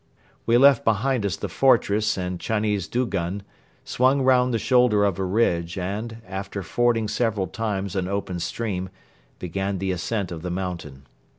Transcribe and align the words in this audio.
We 0.47 0.57
left 0.57 0.83
behind 0.83 1.27
us 1.27 1.35
the 1.35 1.47
fortress 1.47 2.17
and 2.17 2.39
Chinese 2.39 2.87
dugun, 2.87 3.43
swung 3.83 4.23
round 4.23 4.51
the 4.51 4.57
shoulder 4.57 5.05
of 5.05 5.19
a 5.19 5.23
ridge 5.23 5.77
and, 5.77 6.23
after 6.27 6.63
fording 6.63 7.07
several 7.07 7.45
times 7.45 7.95
an 7.95 8.07
open 8.07 8.39
stream, 8.39 8.89
began 9.37 9.77
the 9.77 9.91
ascent 9.91 10.31
of 10.31 10.41
the 10.41 10.49
mountain. 10.49 11.05